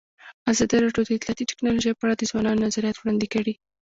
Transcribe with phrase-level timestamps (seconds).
[0.51, 3.53] ازادي راډیو د اطلاعاتی تکنالوژي په اړه د ځوانانو نظریات وړاندې کړي.